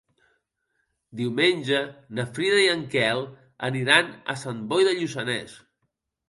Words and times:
Diumenge 1.19 1.81
na 2.19 2.25
Frida 2.37 2.63
i 2.63 2.71
en 2.77 2.81
Quel 2.95 3.21
aniran 3.69 4.11
a 4.35 4.37
Sant 4.47 4.65
Boi 4.73 4.89
de 4.89 4.97
Lluçanès. 4.99 5.55